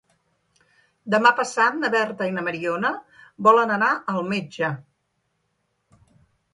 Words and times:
Demà 1.15 1.31
passat 1.39 1.77
na 1.83 1.91
Berta 1.97 2.29
i 2.31 2.35
na 2.39 2.45
Mariona 2.49 2.93
volen 3.51 3.77
anar 3.79 3.93
al 4.17 4.27
metge. 4.35 4.75